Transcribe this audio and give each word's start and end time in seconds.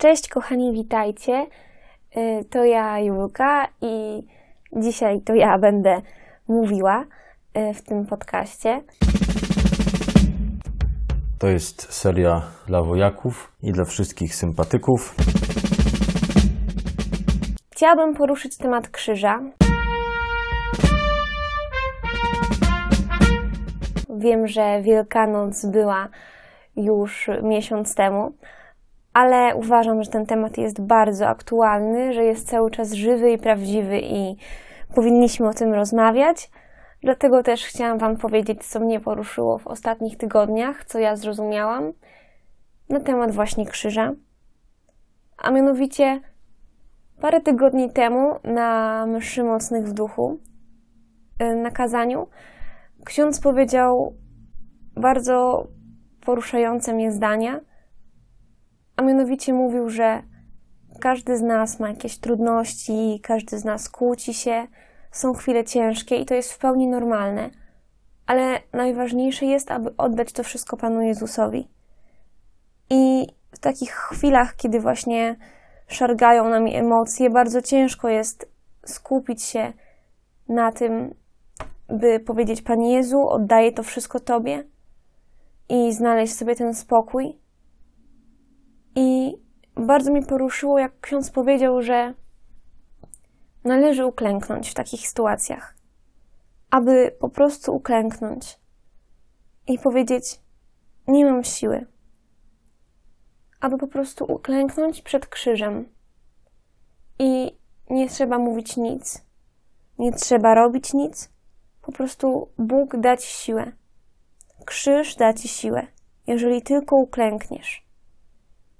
Cześć 0.00 0.28
kochani, 0.28 0.72
witajcie. 0.72 1.46
Y, 2.16 2.44
To 2.50 2.64
ja 2.64 2.98
Julka 3.00 3.68
i 3.82 4.22
dzisiaj 4.76 5.20
to 5.20 5.34
ja 5.34 5.58
będę 5.58 6.00
mówiła 6.48 7.04
y, 7.56 7.74
w 7.74 7.82
tym 7.82 8.06
podcaście. 8.06 8.80
To 11.38 11.46
jest 11.48 11.92
seria 11.92 12.42
dla 12.66 12.82
wojaków 12.82 13.52
i 13.62 13.72
dla 13.72 13.84
wszystkich 13.84 14.34
sympatyków. 14.34 15.14
Chciałabym 17.72 18.14
poruszyć 18.14 18.56
temat 18.56 18.88
krzyża. 18.88 19.38
Wiem, 24.18 24.46
że 24.46 24.82
Wielkanoc 24.82 25.66
była 25.66 26.08
już 26.76 27.30
miesiąc 27.42 27.94
temu, 27.94 28.32
ale 29.12 29.56
uważam, 29.56 30.02
że 30.02 30.10
ten 30.10 30.26
temat 30.26 30.58
jest 30.58 30.80
bardzo 30.80 31.28
aktualny, 31.28 32.12
że 32.12 32.24
jest 32.24 32.48
cały 32.48 32.70
czas 32.70 32.92
żywy 32.92 33.32
i 33.32 33.38
prawdziwy 33.38 34.00
i 34.00 34.36
powinniśmy 34.94 35.48
o 35.48 35.54
tym 35.54 35.74
rozmawiać. 35.74 36.50
Dlatego 37.02 37.42
też 37.42 37.64
chciałam 37.64 37.98
Wam 37.98 38.16
powiedzieć, 38.16 38.64
co 38.64 38.80
mnie 38.80 39.00
poruszyło 39.00 39.58
w 39.58 39.66
ostatnich 39.66 40.16
tygodniach, 40.16 40.84
co 40.84 40.98
ja 40.98 41.16
zrozumiałam 41.16 41.92
na 42.88 43.00
temat 43.00 43.30
właśnie 43.30 43.66
krzyża. 43.66 44.12
A 45.38 45.50
mianowicie 45.50 46.20
parę 47.20 47.40
tygodni 47.40 47.92
temu 47.92 48.34
na 48.44 49.06
mszy 49.06 49.44
mocnych 49.44 49.88
w 49.88 49.92
duchu, 49.92 50.38
y, 51.42 51.54
na 51.54 51.70
kazaniu, 51.70 52.26
ksiądz 53.04 53.40
powiedział 53.40 54.14
bardzo 54.96 55.66
poruszające 56.20 56.92
mnie 56.92 57.12
zdania, 57.12 57.60
a 59.00 59.02
mianowicie 59.02 59.52
mówił, 59.52 59.88
że 59.88 60.22
każdy 61.00 61.36
z 61.36 61.42
nas 61.42 61.80
ma 61.80 61.88
jakieś 61.88 62.18
trudności, 62.18 63.20
każdy 63.22 63.58
z 63.58 63.64
nas 63.64 63.88
kłóci 63.88 64.34
się, 64.34 64.66
są 65.10 65.32
chwile 65.32 65.64
ciężkie 65.64 66.16
i 66.16 66.26
to 66.26 66.34
jest 66.34 66.52
w 66.52 66.58
pełni 66.58 66.88
normalne, 66.88 67.50
ale 68.26 68.60
najważniejsze 68.72 69.46
jest, 69.46 69.70
aby 69.70 69.96
oddać 69.96 70.32
to 70.32 70.42
wszystko 70.42 70.76
Panu 70.76 71.02
Jezusowi. 71.02 71.68
I 72.90 73.26
w 73.52 73.58
takich 73.58 73.90
chwilach, 73.90 74.56
kiedy 74.56 74.80
właśnie 74.80 75.36
szargają 75.88 76.48
nami 76.48 76.76
emocje, 76.76 77.30
bardzo 77.30 77.62
ciężko 77.62 78.08
jest 78.08 78.52
skupić 78.86 79.42
się 79.42 79.72
na 80.48 80.72
tym, 80.72 81.14
by 81.88 82.20
powiedzieć: 82.20 82.62
Panie 82.62 82.94
Jezu, 82.94 83.28
oddaję 83.28 83.72
to 83.72 83.82
wszystko 83.82 84.20
Tobie 84.20 84.64
i 85.68 85.92
znaleźć 85.92 86.34
sobie 86.34 86.54
ten 86.54 86.74
spokój. 86.74 87.39
I 88.94 89.36
bardzo 89.76 90.12
mi 90.12 90.26
poruszyło, 90.26 90.78
jak 90.78 91.00
ksiądz 91.00 91.30
powiedział, 91.30 91.82
że 91.82 92.14
należy 93.64 94.06
uklęknąć 94.06 94.70
w 94.70 94.74
takich 94.74 95.08
sytuacjach, 95.08 95.74
aby 96.70 97.16
po 97.20 97.28
prostu 97.28 97.76
uklęknąć 97.76 98.58
i 99.66 99.78
powiedzieć: 99.78 100.40
Nie 101.08 101.24
mam 101.24 101.44
siły. 101.44 101.86
Aby 103.60 103.78
po 103.78 103.86
prostu 103.86 104.24
uklęknąć 104.24 105.02
przed 105.02 105.26
krzyżem. 105.26 105.88
I 107.18 107.58
nie 107.90 108.08
trzeba 108.08 108.38
mówić 108.38 108.76
nic, 108.76 109.24
nie 109.98 110.12
trzeba 110.12 110.54
robić 110.54 110.94
nic, 110.94 111.30
po 111.82 111.92
prostu 111.92 112.48
Bóg 112.58 112.96
da 112.96 113.16
ci 113.16 113.28
siłę. 113.28 113.72
Krzyż 114.64 115.16
da 115.16 115.32
ci 115.32 115.48
siłę, 115.48 115.86
jeżeli 116.26 116.62
tylko 116.62 116.96
uklękniesz. 116.96 117.89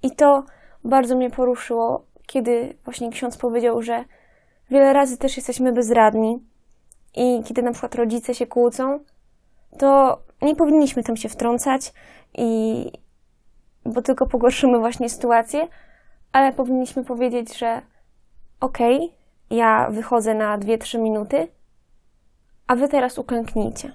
I 0.03 0.11
to 0.11 0.43
bardzo 0.83 1.15
mnie 1.15 1.29
poruszyło, 1.29 2.05
kiedy 2.27 2.77
właśnie 2.85 3.09
ksiądz 3.09 3.37
powiedział, 3.37 3.81
że 3.81 4.05
wiele 4.69 4.93
razy 4.93 5.17
też 5.17 5.37
jesteśmy 5.37 5.71
bezradni 5.71 6.39
i 7.15 7.43
kiedy 7.43 7.61
na 7.61 7.71
przykład 7.71 7.95
rodzice 7.95 8.35
się 8.35 8.47
kłócą, 8.47 8.99
to 9.77 10.19
nie 10.41 10.55
powinniśmy 10.55 11.03
tam 11.03 11.17
się 11.17 11.29
wtrącać 11.29 11.93
i 12.37 12.91
bo 13.85 14.01
tylko 14.01 14.27
pogorszymy 14.27 14.79
właśnie 14.79 15.09
sytuację, 15.09 15.67
ale 16.31 16.53
powinniśmy 16.53 17.03
powiedzieć, 17.03 17.57
że 17.57 17.81
okej, 18.59 18.95
okay, 18.95 19.57
ja 19.57 19.89
wychodzę 19.89 20.33
na 20.33 20.57
2-3 20.57 20.99
minuty, 20.99 21.47
a 22.67 22.75
wy 22.75 22.87
teraz 22.87 23.17
uklęknijcie. 23.17 23.93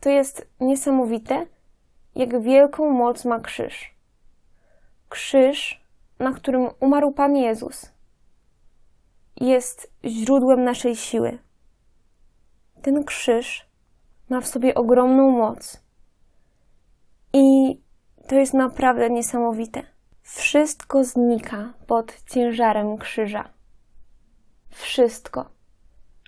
To 0.00 0.10
jest 0.10 0.46
niesamowite, 0.60 1.46
jak 2.16 2.42
wielką 2.42 2.90
moc 2.90 3.24
ma 3.24 3.40
krzyż. 3.40 3.94
Krzyż, 5.08 5.84
na 6.18 6.32
którym 6.32 6.68
umarł 6.80 7.12
Pan 7.12 7.36
Jezus, 7.36 7.92
jest 9.40 9.92
źródłem 10.04 10.64
naszej 10.64 10.96
siły. 10.96 11.38
Ten 12.82 13.04
krzyż 13.04 13.68
ma 14.30 14.40
w 14.40 14.46
sobie 14.46 14.74
ogromną 14.74 15.30
moc. 15.30 15.82
I 17.32 17.76
to 18.28 18.34
jest 18.34 18.54
naprawdę 18.54 19.10
niesamowite. 19.10 19.82
Wszystko 20.22 21.04
znika 21.04 21.72
pod 21.86 22.22
ciężarem 22.24 22.98
krzyża. 22.98 23.48
Wszystko. 24.70 25.50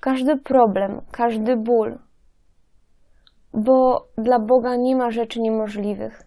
Każdy 0.01 0.37
problem, 0.37 1.01
każdy 1.11 1.57
ból. 1.57 1.99
Bo 3.55 4.09
dla 4.19 4.39
Boga 4.39 4.77
nie 4.77 4.97
ma 4.97 5.11
rzeczy 5.11 5.41
niemożliwych. 5.41 6.23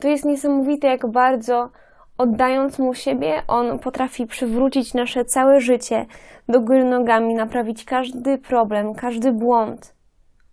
To 0.00 0.08
jest 0.08 0.24
niesamowite, 0.24 0.86
jak 0.86 1.06
bardzo 1.06 1.70
oddając 2.18 2.78
Mu 2.78 2.94
siebie, 2.94 3.42
On 3.48 3.78
potrafi 3.78 4.26
przywrócić 4.26 4.94
nasze 4.94 5.24
całe 5.24 5.60
życie 5.60 6.06
do 6.48 6.60
góry 6.60 6.84
nogami, 6.84 7.34
naprawić 7.34 7.84
każdy 7.84 8.38
problem, 8.38 8.94
każdy 8.94 9.32
błąd. 9.32 9.94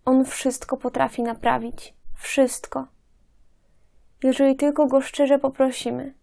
On 0.06 0.26
wszystko 0.26 0.78
potrafi 0.78 1.24
naprawić. 1.24 1.94
Wszystko. 2.16 2.88
Jeżeli 4.24 4.56
tylko 4.56 4.88
Go 4.88 5.02
szczerze 5.02 5.40
poprosimy. 5.40 6.14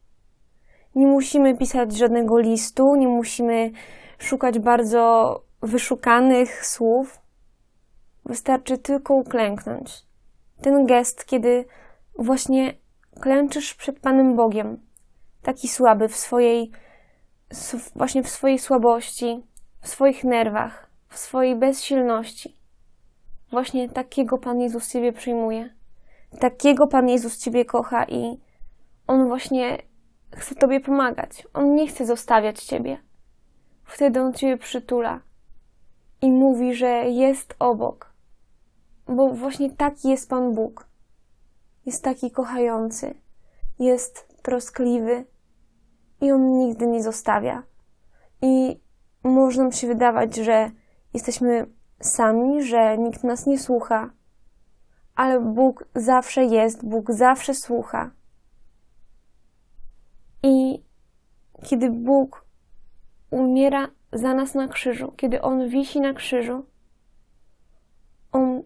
Nie 0.94 1.06
musimy 1.06 1.56
pisać 1.56 1.96
żadnego 1.96 2.38
listu, 2.38 2.96
nie 2.96 3.08
musimy 3.08 3.70
szukać 4.18 4.58
bardzo 4.58 5.40
wyszukanych 5.62 6.66
słów. 6.66 7.21
Wystarczy 8.24 8.78
tylko 8.78 9.14
uklęknąć. 9.14 10.06
Ten 10.62 10.86
gest, 10.86 11.24
kiedy 11.24 11.64
właśnie 12.18 12.74
klęczysz 13.20 13.74
przed 13.74 14.00
Panem 14.00 14.36
Bogiem, 14.36 14.80
taki 15.42 15.68
słaby 15.68 16.08
w 16.08 16.16
swojej, 16.16 16.70
właśnie 17.96 18.22
w 18.22 18.28
swojej 18.28 18.58
słabości, 18.58 19.42
w 19.80 19.88
swoich 19.88 20.24
nerwach, 20.24 20.90
w 21.08 21.18
swojej 21.18 21.56
bezsilności. 21.56 22.56
Właśnie 23.50 23.88
takiego 23.88 24.38
Pan 24.38 24.60
Jezus 24.60 24.88
Ciebie 24.88 25.12
przyjmuje. 25.12 25.74
Takiego 26.40 26.86
Pan 26.86 27.08
Jezus 27.08 27.38
Ciebie 27.38 27.64
kocha 27.64 28.04
i 28.04 28.40
On 29.06 29.26
właśnie 29.28 29.78
chce 30.36 30.54
Tobie 30.54 30.80
pomagać. 30.80 31.46
On 31.54 31.74
nie 31.74 31.86
chce 31.86 32.06
zostawiać 32.06 32.64
Ciebie. 32.64 32.98
Wtedy 33.84 34.20
On 34.20 34.32
Ciebie 34.32 34.56
przytula 34.56 35.20
i 36.22 36.30
mówi, 36.30 36.74
że 36.74 36.88
jest 36.88 37.54
obok. 37.58 38.11
Bo 39.16 39.28
właśnie 39.28 39.70
taki 39.70 40.08
jest 40.08 40.30
Pan 40.30 40.54
Bóg. 40.54 40.86
Jest 41.86 42.04
taki 42.04 42.30
kochający. 42.30 43.14
Jest 43.78 44.28
troskliwy 44.42 45.24
i 46.20 46.32
On 46.32 46.58
nigdy 46.58 46.86
nie 46.86 47.02
zostawia. 47.02 47.62
I 48.42 48.80
może 49.24 49.62
nam 49.62 49.72
się 49.72 49.86
wydawać, 49.86 50.36
że 50.36 50.70
jesteśmy 51.14 51.66
sami, 52.00 52.62
że 52.62 52.98
nikt 52.98 53.24
nas 53.24 53.46
nie 53.46 53.58
słucha, 53.58 54.10
ale 55.14 55.40
Bóg 55.40 55.84
zawsze 55.94 56.44
jest, 56.44 56.86
Bóg 56.86 57.12
zawsze 57.12 57.54
słucha. 57.54 58.10
I 60.42 60.84
kiedy 61.62 61.90
Bóg 61.90 62.44
umiera 63.30 63.88
za 64.12 64.34
nas 64.34 64.54
na 64.54 64.68
krzyżu, 64.68 65.12
kiedy 65.16 65.42
On 65.42 65.68
wisi 65.68 66.00
na 66.00 66.14
krzyżu, 66.14 66.64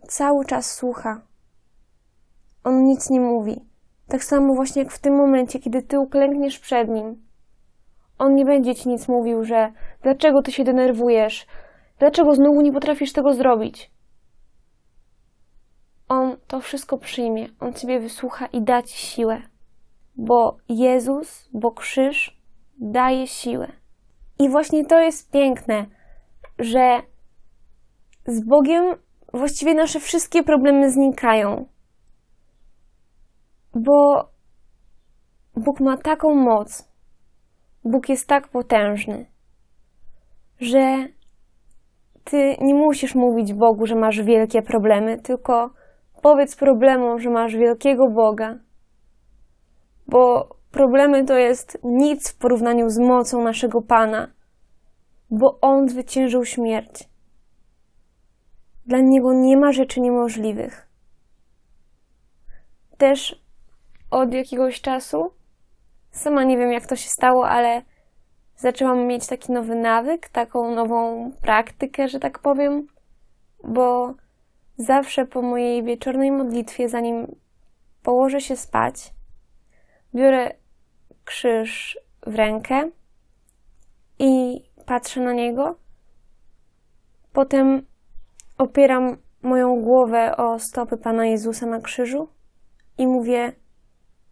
cały 0.06 0.44
czas 0.44 0.74
słucha. 0.74 1.22
On 2.64 2.84
nic 2.84 3.10
nie 3.10 3.20
mówi. 3.20 3.64
Tak 4.08 4.24
samo 4.24 4.54
właśnie 4.54 4.82
jak 4.82 4.92
w 4.92 4.98
tym 4.98 5.14
momencie, 5.14 5.58
kiedy 5.58 5.82
Ty 5.82 6.00
uklękniesz 6.00 6.58
przed 6.58 6.88
Nim. 6.88 7.22
On 8.18 8.34
nie 8.34 8.44
będzie 8.44 8.74
Ci 8.74 8.88
nic 8.88 9.08
mówił, 9.08 9.44
że 9.44 9.72
dlaczego 10.02 10.42
Ty 10.42 10.52
się 10.52 10.64
denerwujesz, 10.64 11.46
dlaczego 11.98 12.34
znowu 12.34 12.60
nie 12.60 12.72
potrafisz 12.72 13.12
tego 13.12 13.34
zrobić. 13.34 13.90
On 16.08 16.36
to 16.46 16.60
wszystko 16.60 16.98
przyjmie, 16.98 17.48
On 17.60 17.72
Ciebie 17.72 18.00
wysłucha 18.00 18.46
i 18.46 18.62
da 18.62 18.82
Ci 18.82 18.98
siłę, 18.98 19.42
bo 20.16 20.56
Jezus, 20.68 21.48
bo 21.52 21.72
krzyż 21.72 22.40
daje 22.78 23.26
siłę. 23.26 23.68
I 24.38 24.48
właśnie 24.48 24.84
to 24.86 25.00
jest 25.00 25.30
piękne, 25.30 25.86
że 26.58 27.02
z 28.26 28.44
Bogiem 28.44 28.94
właściwie 29.36 29.74
nasze 29.74 30.00
wszystkie 30.00 30.42
problemy 30.42 30.90
znikają, 30.90 31.66
bo 33.74 34.28
Bóg 35.56 35.80
ma 35.80 35.96
taką 35.96 36.34
moc, 36.34 36.88
Bóg 37.84 38.08
jest 38.08 38.28
tak 38.28 38.48
potężny, 38.48 39.26
że 40.60 41.08
ty 42.24 42.56
nie 42.60 42.74
musisz 42.74 43.14
mówić 43.14 43.54
Bogu, 43.54 43.86
że 43.86 43.94
masz 43.94 44.22
wielkie 44.22 44.62
problemy, 44.62 45.18
tylko 45.18 45.70
powiedz 46.22 46.56
problemom, 46.56 47.20
że 47.20 47.30
masz 47.30 47.56
wielkiego 47.56 48.10
Boga. 48.10 48.58
Bo 50.08 50.48
problemy 50.70 51.24
to 51.24 51.36
jest 51.36 51.78
nic 51.84 52.32
w 52.32 52.38
porównaniu 52.38 52.88
z 52.88 52.98
mocą 52.98 53.42
naszego 53.42 53.82
Pana, 53.82 54.28
bo 55.30 55.58
On 55.60 55.88
zwyciężył 55.88 56.44
śmierć. 56.44 57.08
Dla 58.86 58.98
Niego 59.00 59.32
nie 59.32 59.56
ma 59.56 59.72
rzeczy 59.72 60.00
niemożliwych. 60.00 60.88
Też 62.98 63.42
od 64.10 64.32
jakiegoś 64.34 64.80
czasu, 64.80 65.30
sama 66.10 66.44
nie 66.44 66.58
wiem 66.58 66.72
jak 66.72 66.86
to 66.86 66.96
się 66.96 67.08
stało, 67.08 67.48
ale 67.48 67.82
zaczęłam 68.56 69.06
mieć 69.06 69.26
taki 69.26 69.52
nowy 69.52 69.74
nawyk, 69.74 70.28
taką 70.28 70.74
nową 70.74 71.30
praktykę, 71.42 72.08
że 72.08 72.20
tak 72.20 72.38
powiem, 72.38 72.86
bo 73.64 74.14
zawsze 74.76 75.26
po 75.26 75.42
mojej 75.42 75.82
wieczornej 75.82 76.32
modlitwie, 76.32 76.88
zanim 76.88 77.36
położę 78.02 78.40
się 78.40 78.56
spać, 78.56 79.12
biorę 80.14 80.54
krzyż 81.24 81.98
w 82.26 82.34
rękę 82.34 82.90
i 84.18 84.60
patrzę 84.86 85.20
na 85.20 85.32
niego. 85.32 85.78
Potem 87.32 87.86
opieram 88.58 89.16
moją 89.42 89.82
głowę 89.82 90.36
o 90.36 90.58
stopy 90.58 90.96
Pana 90.96 91.26
Jezusa 91.26 91.66
na 91.66 91.80
krzyżu 91.80 92.28
i 92.98 93.06
mówię: 93.06 93.52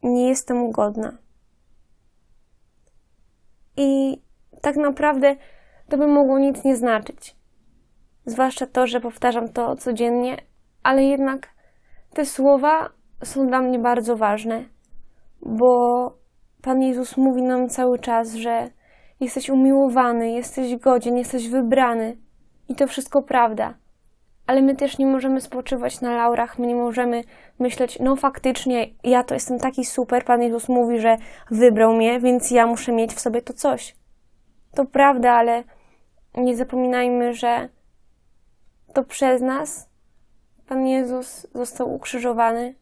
Nie 0.03 0.29
jestem 0.29 0.71
godna. 0.71 1.19
I 3.76 4.21
tak 4.61 4.76
naprawdę 4.76 5.37
to 5.88 5.99
by 5.99 6.06
mogło 6.06 6.38
nic 6.38 6.65
nie 6.65 6.76
znaczyć. 6.76 7.37
Zwłaszcza 8.26 8.67
to, 8.67 8.87
że 8.87 9.00
powtarzam 9.00 9.49
to 9.49 9.76
codziennie, 9.76 10.37
ale 10.82 11.05
jednak 11.05 11.49
te 12.12 12.25
słowa 12.25 12.91
są 13.25 13.47
dla 13.47 13.61
mnie 13.61 13.79
bardzo 13.79 14.17
ważne, 14.17 14.65
bo 15.43 16.11
Pan 16.62 16.82
Jezus 16.82 17.17
mówi 17.17 17.43
nam 17.43 17.69
cały 17.69 17.99
czas, 17.99 18.35
że 18.35 18.70
jesteś 19.20 19.50
umiłowany, 19.50 20.31
jesteś 20.31 20.77
godzien, 20.77 21.17
jesteś 21.17 21.49
wybrany. 21.49 22.17
I 22.69 22.75
to 22.75 22.87
wszystko 22.87 23.23
prawda. 23.23 23.75
Ale 24.46 24.62
my 24.62 24.76
też 24.76 24.99
nie 24.99 25.06
możemy 25.06 25.41
spoczywać 25.41 26.00
na 26.00 26.14
laurach, 26.17 26.58
my 26.58 26.67
nie 26.67 26.75
możemy 26.75 27.25
myśleć, 27.58 27.99
no 28.00 28.17
faktycznie, 28.17 28.87
ja 29.05 29.25
to 29.25 29.35
jestem 29.35 29.58
taki 29.58 29.85
super, 29.85 30.25
Pan 30.25 30.43
Jezus 30.43 30.69
mówi, 30.69 31.00
że 31.00 31.17
wybrał 31.50 31.94
mnie, 31.94 32.20
więc 32.20 32.50
ja 32.50 32.67
muszę 32.67 32.93
mieć 32.93 33.14
w 33.14 33.20
sobie 33.20 33.43
to 33.43 33.52
coś. 33.52 33.96
To 34.75 34.85
prawda, 34.85 35.32
ale 35.32 35.64
nie 36.37 36.56
zapominajmy, 36.56 37.35
że 37.35 37.69
to 38.94 39.05
przez 39.05 39.43
nas 39.43 39.88
Pan 40.67 40.87
Jezus 40.87 41.46
został 41.55 41.94
ukrzyżowany. 41.94 42.75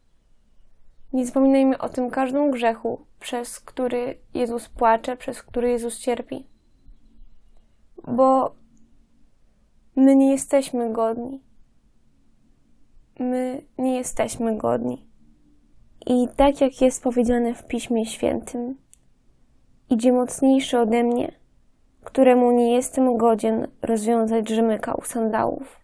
Nie 1.12 1.26
zapominajmy 1.26 1.79
o 1.79 1.88
tym 1.88 2.11
każdym 2.11 2.50
grzechu, 2.50 3.06
przez 3.20 3.61
który 3.61 4.19
Jezus 4.35 4.69
płacze, 4.69 5.17
przez 5.17 5.43
który 5.43 5.70
Jezus 5.70 5.99
cierpi. 5.99 6.47
Bo 8.09 8.55
my 9.97 10.17
nie 10.17 10.31
jesteśmy 10.31 10.93
godni. 10.93 11.51
My 13.23 13.63
nie 13.79 13.97
jesteśmy 13.97 14.57
godni. 14.57 15.07
I 16.07 16.29
tak 16.37 16.61
jak 16.61 16.81
jest 16.81 17.03
powiedziane 17.03 17.55
w 17.55 17.67
Piśmie 17.67 18.07
Świętym, 18.07 18.79
idzie 19.91 20.13
mocniejszy 20.13 20.79
ode 20.79 21.03
mnie, 21.03 21.33
któremu 22.05 22.51
nie 22.51 22.75
jestem 22.75 23.17
godzien 23.17 23.69
rozwiązać 23.83 24.49
rzemyka 24.49 24.95
u 24.95 25.03
sandałów. 25.03 25.81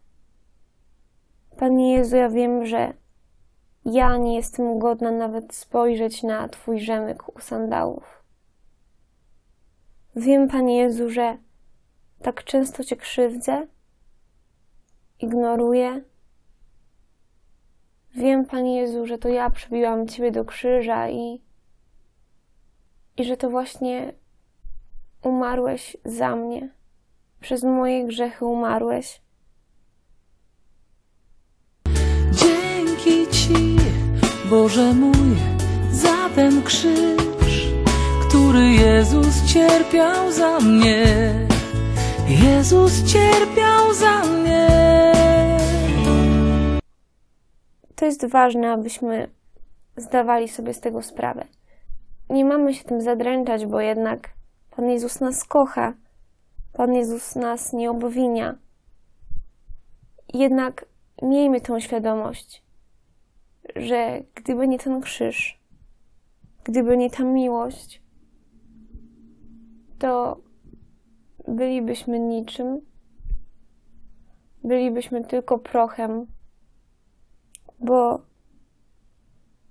Panie 1.58 1.92
Jezu, 1.92 2.16
ja 2.16 2.28
wiem, 2.28 2.66
że 2.66 2.92
ja 3.84 4.16
nie 4.16 4.36
jestem 4.36 4.78
godna 4.78 5.10
nawet 5.10 5.54
spojrzeć 5.54 6.22
na 6.22 6.48
Twój 6.48 6.80
rzemyk 6.80 7.36
u 7.36 7.40
sandałów. 7.40 8.24
Wiem, 10.16 10.48
Panie 10.48 10.78
Jezu, 10.78 11.10
że 11.10 11.36
tak 12.22 12.44
często 12.44 12.84
Cię 12.84 12.96
krzywdzę, 12.96 13.66
ignoruję. 15.20 16.00
Wiem, 18.14 18.44
Panie 18.44 18.80
Jezu, 18.80 19.06
że 19.06 19.18
to 19.18 19.28
ja 19.28 19.50
przybiłam 19.50 20.08
Ciebie 20.08 20.32
do 20.32 20.44
krzyża 20.44 21.08
i, 21.08 21.40
i 23.16 23.24
że 23.24 23.36
to 23.36 23.50
właśnie 23.50 24.12
umarłeś 25.22 25.96
za 26.04 26.36
mnie. 26.36 26.68
Przez 27.40 27.62
moje 27.62 28.04
grzechy 28.04 28.44
umarłeś. 28.44 29.20
Dzięki 32.32 33.26
Ci, 33.30 33.76
Boże 34.50 34.92
mój, 34.92 35.36
za 35.90 36.28
ten 36.34 36.62
krzyż, 36.62 37.68
który 38.28 38.70
Jezus 38.70 39.44
cierpiał 39.46 40.32
za 40.32 40.60
mnie. 40.60 41.04
Jezus 42.28 43.04
cierpiał 43.04 43.94
za 43.94 44.24
mnie. 44.24 44.87
To 47.98 48.04
jest 48.04 48.26
ważne, 48.26 48.72
abyśmy 48.72 49.30
zdawali 49.96 50.48
sobie 50.48 50.74
z 50.74 50.80
tego 50.80 51.02
sprawę. 51.02 51.44
Nie 52.30 52.44
mamy 52.44 52.74
się 52.74 52.84
tym 52.84 53.00
zadręczać, 53.00 53.66
bo 53.66 53.80
jednak 53.80 54.30
Pan 54.70 54.88
Jezus 54.90 55.20
nas 55.20 55.44
kocha. 55.44 55.94
Pan 56.72 56.94
Jezus 56.94 57.36
nas 57.36 57.72
nie 57.72 57.90
obwinia. 57.90 58.58
Jednak 60.34 60.84
miejmy 61.22 61.60
tą 61.60 61.80
świadomość, 61.80 62.62
że 63.76 64.22
gdyby 64.34 64.68
nie 64.68 64.78
ten 64.78 65.00
krzyż, 65.00 65.60
gdyby 66.64 66.96
nie 66.96 67.10
ta 67.10 67.24
miłość, 67.24 68.02
to 69.98 70.40
bylibyśmy 71.48 72.20
niczym, 72.20 72.80
bylibyśmy 74.64 75.24
tylko 75.24 75.58
prochem, 75.58 76.26
bo 77.80 78.20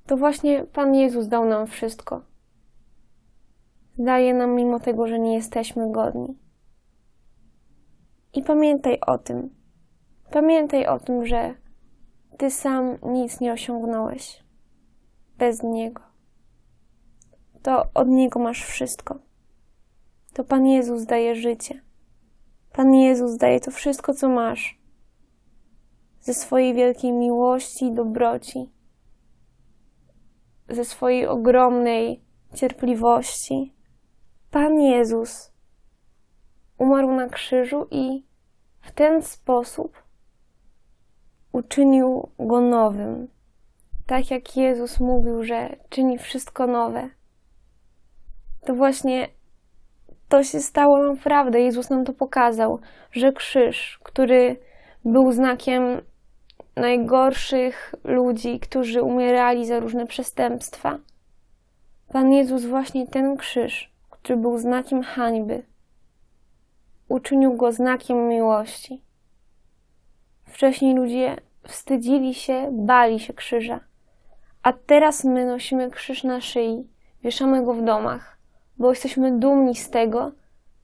to 0.06 0.18
właśnie 0.18 0.64
Pan 0.64 0.96
Jezus 0.96 1.28
dał 1.28 1.46
nam 1.46 1.68
wszystko. 1.68 2.22
Daje 3.98 4.34
nam 4.34 4.56
mimo 4.56 4.80
tego, 4.80 5.08
że 5.08 5.20
nie 5.20 5.36
jesteśmy 5.36 5.92
godni. 5.92 6.38
I 8.34 8.44
pamiętaj 8.44 9.00
o 9.08 9.18
tym. 9.18 9.50
Pamiętaj 10.32 10.88
o 10.88 11.00
tym, 11.00 11.26
że 11.26 11.56
Ty 12.38 12.52
sam 12.52 12.98
nic 13.04 13.40
nie 13.40 13.54
osiągnąłeś 13.54 14.44
bez 15.38 15.64
Niego. 15.64 16.02
To 17.62 17.86
od 17.94 18.08
Niego 18.08 18.40
masz 18.40 18.64
wszystko. 18.64 19.20
To 20.34 20.44
Pan 20.44 20.66
Jezus 20.66 21.06
daje 21.06 21.36
życie. 21.36 21.82
Pan 22.74 22.94
Jezus 22.94 23.38
daje 23.38 23.60
to 23.60 23.72
wszystko, 23.72 24.14
co 24.14 24.30
masz. 24.30 24.80
Ze 26.20 26.34
swojej 26.34 26.74
wielkiej 26.74 27.12
miłości 27.12 27.86
i 27.86 27.94
dobroci. 27.94 28.70
Ze 30.70 30.86
swojej 30.86 31.28
ogromnej 31.28 32.22
cierpliwości. 32.54 33.74
Pan 34.52 34.80
Jezus 34.80 35.52
umarł 36.78 37.12
na 37.12 37.30
krzyżu 37.30 37.88
i 37.92 38.26
w 38.82 38.92
ten 38.92 39.24
sposób 39.24 40.04
uczynił 41.52 42.30
go 42.40 42.62
nowym. 42.62 43.28
Tak 44.06 44.32
jak 44.32 44.58
Jezus 44.58 45.00
mówił, 45.00 45.44
że 45.44 45.76
czyni 45.90 46.18
wszystko 46.18 46.68
nowe. 46.68 47.10
To 48.66 48.76
właśnie 48.76 49.28
to 50.30 50.44
się 50.44 50.60
stało 50.60 51.04
naprawdę. 51.04 51.60
Jezus 51.62 51.90
nam 51.90 52.06
to 52.06 52.14
pokazał, 52.14 52.80
że 53.12 53.34
krzyż, 53.34 54.00
który 54.04 54.60
był 55.06 55.32
znakiem 55.32 56.02
najgorszych 56.76 57.96
ludzi, 58.04 58.60
którzy 58.60 59.02
umierali 59.02 59.66
za 59.66 59.80
różne 59.80 60.08
przestępstwa. 60.08 61.00
Pan 62.14 62.32
Jezus 62.32 62.66
właśnie 62.66 63.08
ten 63.08 63.38
krzyż, 63.38 63.92
który 64.10 64.40
był 64.40 64.58
znakiem 64.58 65.02
hańby, 65.04 65.64
uczynił 67.10 67.54
go 67.54 67.72
znakiem 67.72 68.28
miłości. 68.28 69.02
Wcześniej 70.46 70.96
ludzie 70.96 71.36
wstydzili 71.68 72.34
się, 72.34 72.70
bali 72.72 73.20
się 73.20 73.34
krzyża, 73.34 73.80
a 74.64 74.74
teraz 74.74 75.24
my 75.24 75.46
nosimy 75.46 75.92
krzyż 75.92 76.24
na 76.24 76.42
szyi, 76.42 76.88
wieszamy 77.24 77.66
go 77.66 77.74
w 77.74 77.84
domach, 77.84 78.38
bo 78.78 78.90
jesteśmy 78.90 79.40
dumni 79.40 79.76
z 79.76 79.90
tego, 79.90 80.32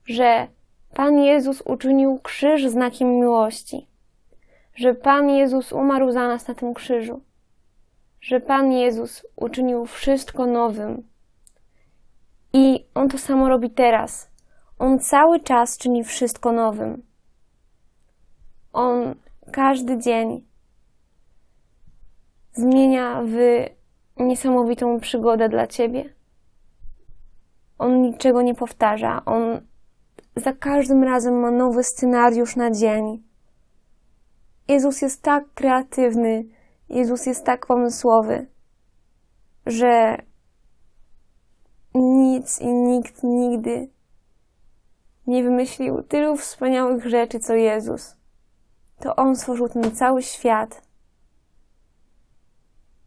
że 0.06 0.46
Pan 0.94 1.18
Jezus 1.18 1.62
uczynił 1.66 2.18
krzyż 2.22 2.66
znakiem 2.66 3.08
miłości, 3.08 3.88
że 4.74 4.94
Pan 4.94 5.30
Jezus 5.30 5.72
umarł 5.72 6.10
za 6.10 6.28
nas 6.28 6.48
na 6.48 6.54
tym 6.54 6.74
krzyżu, 6.74 7.20
że 8.20 8.40
Pan 8.40 8.72
Jezus 8.72 9.26
uczynił 9.36 9.86
wszystko 9.86 10.46
nowym 10.46 11.02
I 12.52 12.86
On 12.94 13.08
to 13.08 13.18
samo 13.18 13.48
robi 13.48 13.70
teraz. 13.70 14.30
On 14.78 14.98
cały 14.98 15.40
czas 15.40 15.78
czyni 15.78 16.04
wszystko 16.04 16.52
nowym. 16.52 17.02
On 18.72 19.14
każdy 19.52 19.98
dzień 19.98 20.44
zmienia 22.52 23.22
w 23.22 23.36
niesamowitą 24.16 25.00
przygodę 25.00 25.48
dla 25.48 25.66
ciebie. 25.66 26.14
On 27.78 28.02
niczego 28.02 28.42
nie 28.42 28.54
powtarza. 28.54 29.22
On 29.24 29.60
za 30.36 30.52
każdym 30.52 31.04
razem 31.04 31.40
ma 31.40 31.50
nowy 31.50 31.84
scenariusz 31.84 32.56
na 32.56 32.70
dzień. 32.70 33.23
Jezus 34.68 35.02
jest 35.02 35.22
tak 35.22 35.44
kreatywny, 35.54 36.44
Jezus 36.88 37.26
jest 37.26 37.44
tak 37.44 37.66
pomysłowy, 37.66 38.46
że 39.66 40.22
nic 41.94 42.60
i 42.60 42.66
nikt 42.66 43.22
nigdy 43.22 43.88
nie 45.26 45.42
wymyślił 45.42 46.02
tylu 46.02 46.36
wspaniałych 46.36 47.06
rzeczy, 47.06 47.40
co 47.40 47.54
Jezus. 47.54 48.16
To 48.98 49.16
On 49.16 49.36
stworzył 49.36 49.68
ten 49.68 49.96
cały 49.96 50.22
świat. 50.22 50.82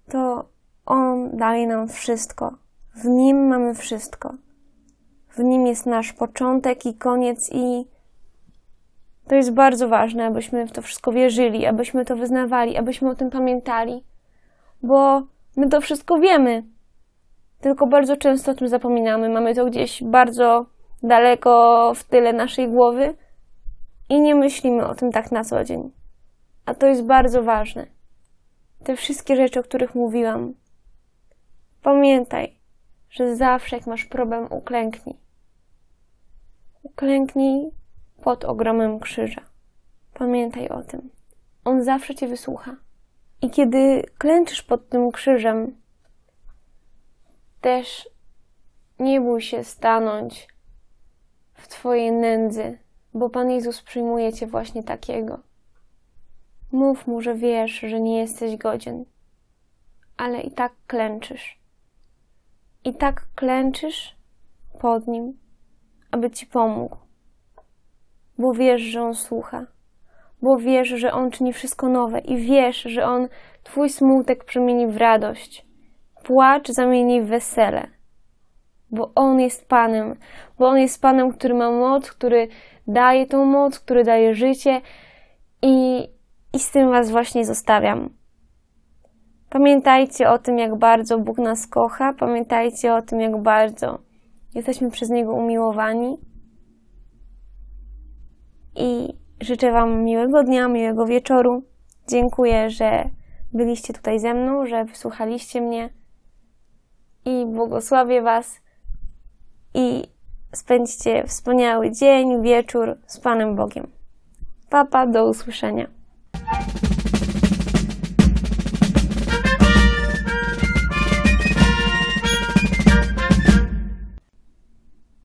To 0.09 0.49
On 0.85 1.37
daje 1.37 1.67
nam 1.67 1.87
wszystko. 1.87 2.57
W 2.95 3.05
Nim 3.05 3.47
mamy 3.47 3.75
wszystko. 3.75 4.33
W 5.29 5.39
Nim 5.39 5.67
jest 5.67 5.85
nasz 5.85 6.13
początek 6.13 6.85
i 6.85 6.95
koniec 6.95 7.49
i 7.53 7.87
to 9.27 9.35
jest 9.35 9.53
bardzo 9.53 9.87
ważne, 9.87 10.25
abyśmy 10.25 10.67
w 10.67 10.71
to 10.71 10.81
wszystko 10.81 11.11
wierzyli, 11.11 11.65
abyśmy 11.65 12.05
to 12.05 12.15
wyznawali, 12.15 12.77
abyśmy 12.77 13.09
o 13.09 13.15
tym 13.15 13.29
pamiętali, 13.29 14.03
bo 14.83 15.21
my 15.57 15.69
to 15.69 15.81
wszystko 15.81 16.19
wiemy, 16.19 16.63
tylko 17.61 17.87
bardzo 17.87 18.17
często 18.17 18.51
o 18.51 18.55
tym 18.55 18.67
zapominamy. 18.67 19.29
Mamy 19.29 19.55
to 19.55 19.65
gdzieś 19.65 20.03
bardzo 20.03 20.65
daleko 21.03 21.91
w 21.95 22.03
tyle 22.03 22.33
naszej 22.33 22.69
głowy 22.69 23.15
i 24.09 24.21
nie 24.21 24.35
myślimy 24.35 24.87
o 24.87 24.95
tym 24.95 25.11
tak 25.11 25.31
na 25.31 25.43
co 25.43 25.63
dzień. 25.63 25.91
A 26.65 26.73
to 26.73 26.87
jest 26.87 27.03
bardzo 27.03 27.43
ważne. 27.43 27.87
Te 28.83 28.95
wszystkie 28.95 29.35
rzeczy, 29.35 29.59
o 29.59 29.63
których 29.63 29.95
mówiłam. 29.95 30.53
Pamiętaj, 31.81 32.59
że 33.09 33.35
zawsze 33.35 33.75
jak 33.75 33.87
masz 33.87 34.05
problem, 34.05 34.47
uklęknij. 34.51 35.15
Uklęknij 36.83 37.71
pod 38.21 38.45
ogromem 38.45 38.99
krzyża. 38.99 39.41
Pamiętaj 40.13 40.69
o 40.69 40.83
tym. 40.83 41.09
On 41.65 41.83
zawsze 41.83 42.15
cię 42.15 42.27
wysłucha. 42.27 42.75
I 43.41 43.49
kiedy 43.49 44.03
klęczysz 44.17 44.61
pod 44.61 44.89
tym 44.89 45.11
krzyżem, 45.11 45.75
też 47.61 48.09
nie 48.99 49.21
bój 49.21 49.41
się 49.41 49.63
stanąć 49.63 50.47
w 51.53 51.67
Twojej 51.67 52.11
nędzy, 52.11 52.77
bo 53.13 53.29
Pan 53.29 53.51
Jezus 53.51 53.81
przyjmuje 53.81 54.33
Cię 54.33 54.47
właśnie 54.47 54.83
takiego. 54.83 55.39
Mów 56.71 57.07
Mu, 57.07 57.21
że 57.21 57.35
wiesz, 57.35 57.71
że 57.71 57.99
nie 57.99 58.19
jesteś 58.19 58.57
godzien, 58.57 59.05
ale 60.17 60.41
i 60.41 60.51
tak 60.51 60.73
klęczysz. 60.87 61.59
I 62.83 62.93
tak 62.93 63.27
klęczysz 63.35 64.17
pod 64.79 65.07
Nim, 65.07 65.39
aby 66.11 66.31
Ci 66.31 66.45
pomógł, 66.45 66.97
bo 68.37 68.53
wiesz, 68.53 68.81
że 68.81 69.01
On 69.01 69.15
słucha, 69.15 69.65
bo 70.41 70.57
wiesz, 70.57 70.87
że 70.87 71.13
On 71.13 71.31
czyni 71.31 71.53
wszystko 71.53 71.89
nowe. 71.89 72.19
I 72.19 72.37
wiesz, 72.37 72.81
że 72.81 73.05
On 73.05 73.27
Twój 73.63 73.89
smutek 73.89 74.43
przemieni 74.43 74.87
w 74.87 74.97
radość, 74.97 75.65
płacz 76.23 76.67
zamieni 76.67 77.21
w 77.21 77.27
wesele. 77.27 77.87
Bo 78.91 79.11
On 79.15 79.39
jest 79.39 79.67
Panem, 79.67 80.15
bo 80.59 80.67
On 80.67 80.77
jest 80.77 81.01
Panem, 81.01 81.31
który 81.31 81.53
ma 81.53 81.71
moc, 81.71 82.11
który 82.11 82.47
daje 82.87 83.25
tą 83.25 83.45
moc, 83.45 83.79
który 83.79 84.03
daje 84.03 84.33
życie. 84.33 84.81
I, 85.61 86.07
i 86.53 86.59
z 86.59 86.71
tym 86.71 86.89
Was 86.89 87.11
właśnie 87.11 87.45
zostawiam. 87.45 88.09
Pamiętajcie 89.49 90.29
o 90.29 90.37
tym, 90.37 90.59
jak 90.59 90.75
bardzo 90.75 91.19
Bóg 91.19 91.37
nas 91.37 91.67
kocha, 91.67 92.13
pamiętajcie 92.13 92.93
o 92.93 93.01
tym, 93.01 93.21
jak 93.21 93.41
bardzo 93.41 93.99
jesteśmy 94.55 94.91
przez 94.91 95.09
Niego 95.09 95.33
umiłowani 95.33 96.17
i 98.77 99.13
życzę 99.41 99.71
Wam 99.71 100.03
miłego 100.03 100.43
dnia, 100.43 100.67
miłego 100.67 101.05
wieczoru. 101.05 101.63
Dziękuję, 102.07 102.69
że 102.69 103.09
byliście 103.53 103.93
tutaj 103.93 104.19
ze 104.19 104.33
mną, 104.33 104.65
że 104.65 104.85
wysłuchaliście 104.85 105.61
mnie 105.61 105.89
i 107.25 107.45
błogosławię 107.45 108.21
Was 108.21 108.61
i 109.73 110.03
spędźcie 110.53 111.23
wspaniały 111.27 111.91
dzień, 111.91 112.41
wieczór 112.41 112.97
z 113.07 113.19
Panem 113.19 113.55
Bogiem. 113.55 113.87
Papa, 114.69 115.07
do 115.07 115.29
usłyszenia. 115.29 115.87